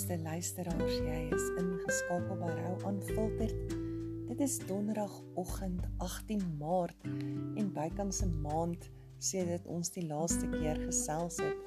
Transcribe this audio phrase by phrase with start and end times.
[0.00, 3.74] Beste luisteraars, jy is ingeskakel by Rou Unfiltered.
[4.30, 8.88] Dit is donderdagoggend 18 Maart en bykans 'n maand
[9.18, 11.60] sedit ons die laaste keer gesels het.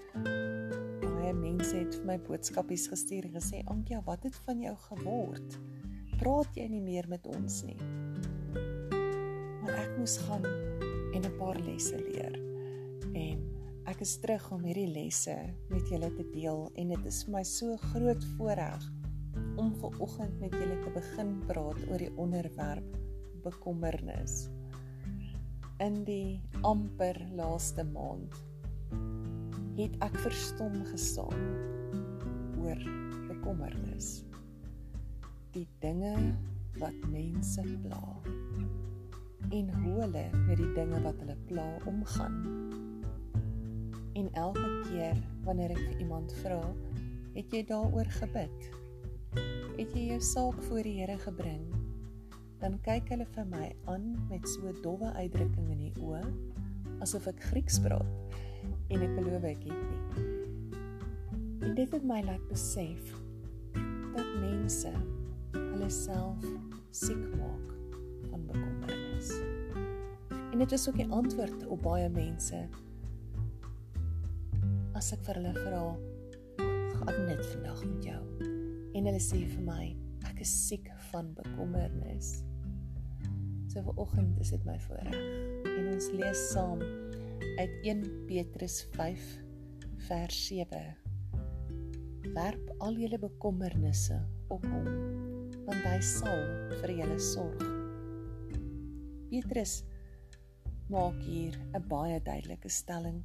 [1.03, 5.59] Baie mense het vir my boodskapies gestuur en gesê, "Ankia, wat het van jou geword?
[6.17, 7.77] Praat jy nie meer met ons nie?"
[9.61, 10.45] Maar ek moes gaan
[11.13, 12.33] en 'n paar lesse leer.
[13.13, 13.52] En
[13.93, 15.35] Ek is terug om hierdie lesse
[15.69, 18.85] met julle te deel en dit is vir my so groot voorreg
[19.61, 22.95] om ver oggend met julle te begin praat oor die onderwerp
[23.43, 24.47] bekommernis.
[25.85, 28.33] In die amper laaste maand
[29.77, 31.45] het ek verstom gestaan
[32.63, 32.81] oor
[33.27, 34.23] bekommernis.
[35.53, 36.15] Die dinge
[36.81, 38.01] wat mense pla
[39.53, 42.41] en hoe hulle met die dinge wat hulle pla omgaan.
[44.13, 46.61] En elke keer wanneer ek vir iemand vra,
[47.33, 48.67] het jy daaroor gebid?
[49.79, 51.63] Het jy jou saak voor die Here gebring?
[52.61, 56.21] Dan kyk hulle vir my aan met so dowwe uitdrukking in die oë,
[57.01, 58.37] asof ek Grieks praat.
[58.93, 60.29] En ek beloof ek het nie.
[61.65, 63.09] En dit het my laat besef
[64.13, 64.93] dat mense
[65.57, 66.45] hulle self
[66.93, 67.75] siek maak
[68.29, 69.33] van bekommernis.
[70.53, 72.67] En dit is ook die antwoord op baie mense
[75.03, 75.79] as ek vir hulle vra,
[76.95, 78.21] "Gaan net vandag met jou?"
[78.95, 79.95] En hulle sê vir my,
[80.29, 82.43] "Ek is siek van bekommernis."
[83.67, 85.17] So vir oggend is dit my voorreg
[85.65, 86.79] en ons lees saam
[87.59, 89.19] uit 1 Petrus 5
[90.07, 90.95] vers 7.
[92.33, 94.87] Werp al julle bekommernisse op hom,
[95.65, 96.43] want hy sal
[96.79, 97.67] vir julle sorg.
[99.29, 99.83] Petrus
[100.87, 103.23] maak hier 'n baie duidelike stelling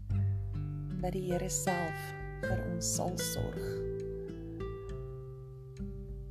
[1.03, 2.09] dat die Here self
[2.43, 3.63] vir ons sal sorg.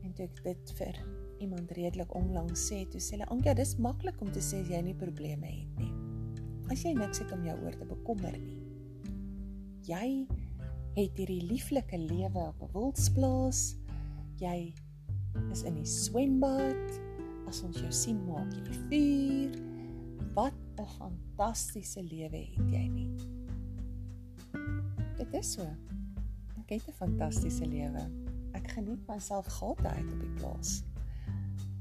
[0.04, 1.00] En toe ek dit vir
[1.44, 4.96] iemand redelik onlangs sê, toe sê hulle, "Ankie, dis maklik om te sê jy nie
[4.96, 5.94] probleme het nie.
[6.72, 8.60] As jy niks het om jou oor te bekommer nie.
[9.88, 10.28] Jy
[10.98, 13.76] het hierdie lieflike lewe op 'n wildsplaas.
[14.40, 14.74] Jy
[15.52, 17.00] is in die swembad.
[17.48, 19.64] As ons jou sien maak jy die vuur.
[20.34, 23.07] Wat 'n fantastiese lewe het jy nie."
[25.38, 25.66] Dit is so.
[26.58, 28.10] Ek het 'n fantastiese lewe.
[28.52, 30.84] Ek geniet myself gate uit op die plaas.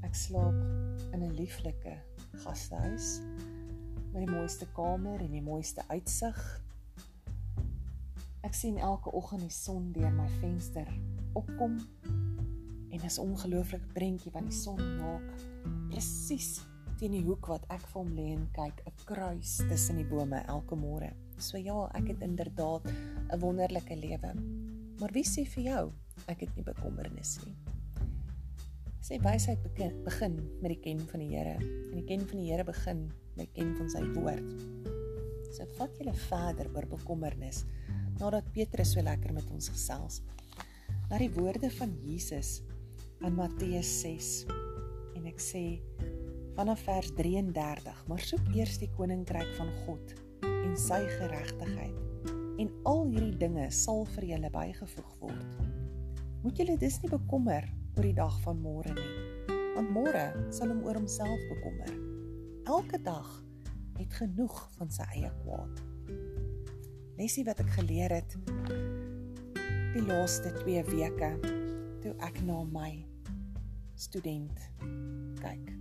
[0.01, 0.53] Ek slaap
[1.11, 1.97] in 'n lieflike
[2.31, 3.21] gastehuis
[4.13, 6.61] met die mooiste kamer en die mooiste uitsig.
[8.41, 10.87] Ek sien elke oggend die son deur my venster
[11.33, 11.77] opkom
[12.89, 15.33] en is ongelooflik prentjie van die son maak
[15.89, 16.61] presies
[16.97, 20.43] teen die hoek wat ek vir hom lê en kyk 'n kruis tussen die bome
[20.47, 21.13] elke môre.
[21.37, 24.33] So ja, ek het inderdaad 'n wonderlike lewe.
[24.99, 25.93] Maar wie sê vir jou
[26.27, 27.55] ek het nie bekommernis nie?
[29.07, 29.59] Sê wysheid
[30.03, 31.55] begin, met die ken van die Here.
[31.91, 34.49] En die ken van die Here begin met ken van sy woord.
[35.55, 37.63] So vat julle verder oor bekommernis
[38.19, 40.21] nadat Petrus so lekker met ons gesels.
[41.09, 42.61] Na die woorde van Jesus
[43.21, 44.45] in Matteus 6
[45.15, 45.63] en ek sê
[46.57, 53.03] vanaf vers 33, maar soek eers die koninkryk van God en sy geregtigheid en al
[53.11, 55.59] hierdie dinge sal vir julle bygevoeg word.
[56.41, 60.81] Moet julle dus nie bekommer oor die dag van môre nie, want môre sal hom
[60.87, 61.93] oor homself bekommer.
[62.65, 63.29] Elke dag
[64.01, 65.85] het genoeg van sy eie kwaad.
[67.21, 68.33] Lesie wat ek geleer het
[69.93, 71.35] die laaste 2 weke
[72.01, 72.95] toe ek na my
[73.97, 74.65] student
[75.37, 75.76] kyk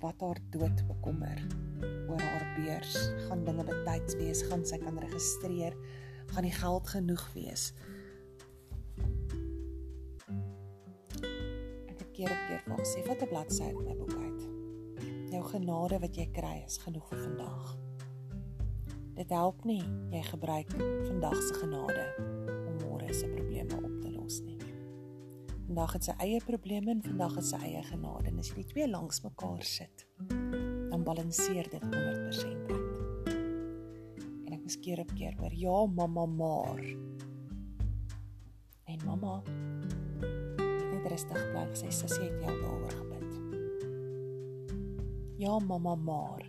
[0.00, 1.40] wat haar dood bekommer
[2.08, 2.96] oor haar beurs,
[3.28, 5.76] gaan dinge betyds wees, gaan sy kan registreer,
[6.32, 7.70] gaan die geld genoeg wees.
[11.20, 14.42] Ek het keer op keer van sê, "Vat 'n bladsy uit my boek uit.
[15.30, 17.76] Jou genade wat jy kry is genoeg vir vandag."
[19.14, 20.70] Dit help nie jy gebruik
[21.06, 22.39] vandag se genade
[25.70, 28.70] Vandag het sy eie probleme en vandag het sy eie genade en as jy die
[28.72, 33.28] twee langs mekaar sit, dan balanseer dit 100% uit.
[34.48, 36.82] En ek beskeer op keer oor ja mamma maar.
[38.90, 39.36] En mamma
[40.58, 43.30] net rustig bly sê sussie het jou daaroor gebid.
[45.38, 46.42] Ja mamma maar.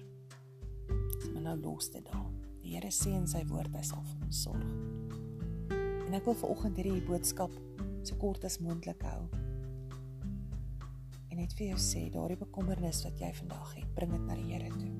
[0.89, 2.25] Dis maar nou los dit daar.
[2.65, 4.65] Die Here sê in sy woord hy sal vir ons sorg.
[5.77, 7.53] En ek wil vanoggend hierdie boodskap
[8.07, 9.27] so kort as moontlik hou.
[11.31, 14.49] En net vir jou sê, daardie bekommernis wat jy vandag het, bring dit na die
[14.51, 14.91] Here toe.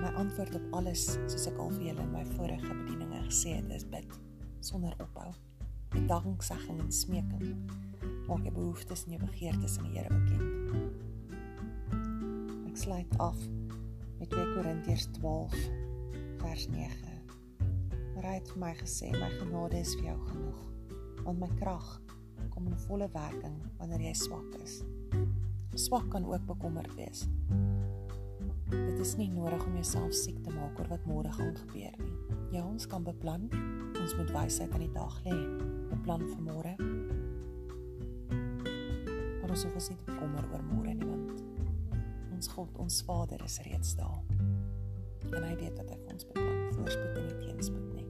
[0.00, 1.02] My antwoord op alles,
[1.32, 4.10] soos ek al vir julle in my vorige bedieninge gesê het, is bid
[4.64, 5.30] sonder ophou.
[5.94, 7.46] Met danksegging en smeking.
[8.28, 10.48] Maak jou behoeftes en jou begeertes aan die Here bekend.
[12.70, 13.38] Ek sluit af
[14.20, 15.56] met 2 Korintiërs 12
[16.44, 17.16] vers 9.
[18.14, 20.60] Maar hy het vir my gesê, my genade is vir jou genoeg,
[21.24, 21.88] want my krag
[22.50, 24.80] kom in volle werking wanneer jy swak is.
[25.74, 27.26] Swak kan ook bekommerd wees.
[28.70, 32.16] Dit is nie nodig om jouself siek te maak oor wat môre gaan gebeur nie.
[32.54, 33.48] Ja, ons kan beplan.
[34.00, 35.36] Ons moet wysheid aan die dag lê.
[35.90, 36.74] Beplan vir môre.
[39.40, 41.40] Maar ons hoef ons nie te bekommer oor môre nie want
[42.40, 44.22] ons God, ons Vader is reeds daar.
[45.28, 48.06] En hy weet wat hy vir ons beplan, voorspoed en nie teenspoed nie.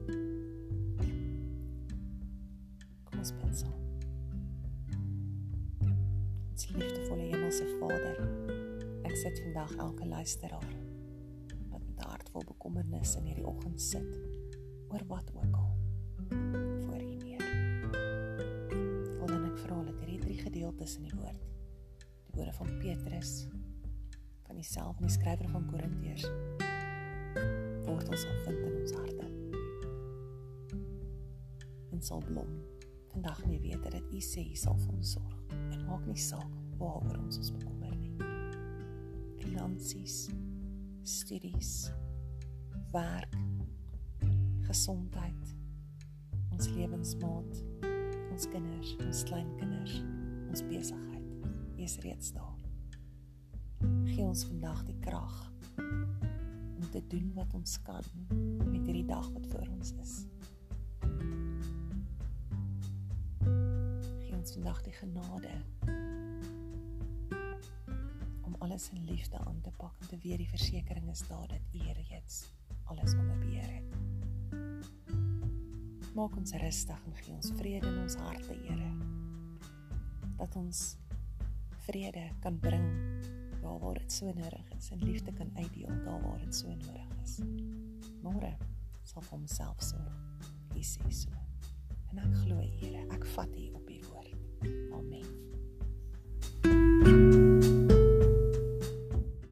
[3.09, 3.90] Kom ons bid saam.
[6.61, 8.19] Ons liefdevolle hemelse Vader,
[9.09, 10.67] ek sit vandag elke luisteraar
[11.71, 14.11] wat met 'n hart vol bekommernis in hierdie oggend sit
[14.93, 15.71] oor wat ook al
[16.83, 17.41] voor U neer.
[19.17, 21.41] Vader, ek vra dat hierdie drie gedeeltes in die woord,
[22.29, 23.47] die woorde van Petrus,
[24.45, 26.29] van Uself en die skrywer van Korintiërs
[27.89, 29.27] wortels sal vind in ons harte.
[31.91, 32.57] En sal blom.
[33.07, 35.40] Vandag nie weet dat U sê U sal vir ons sorg.
[35.91, 36.47] Maak nie saak
[36.79, 38.13] waaroor ons ons bekommer nie.
[39.43, 40.29] Finansies,
[41.03, 41.73] studies,
[42.95, 43.35] werk,
[44.69, 45.53] gesondheid,
[46.55, 47.61] ons lewensmaat,
[48.31, 49.99] ons kinders, ons kleinkinders,
[50.47, 51.47] ons besigheid.
[51.75, 52.61] U is reeds daar
[54.05, 58.05] gee ons vandag die krag om te doen wat ons kan
[58.71, 60.13] met hierdie dag wat voor ons is.
[64.21, 65.53] Gee ons vandag die genade
[68.61, 71.79] alles in liefde aan te pak en te weet die versekering is daar dat U
[72.09, 72.53] reeds
[72.83, 73.89] alles onder beheer het.
[76.13, 78.91] Maak ons rustig en gee ons vrede in ons harte, Here.
[80.37, 80.97] Dat ons
[81.87, 82.87] vrede kan bring
[83.61, 87.09] daar waar dit so nodig is en liefde kan uitdeel daar waar dit so nodig
[87.23, 87.39] is.
[88.21, 88.57] Môre
[89.03, 90.49] sal vir homself sorg.
[90.75, 91.29] Hy sê so.
[92.11, 93.71] En ek glo, Here, ek vat U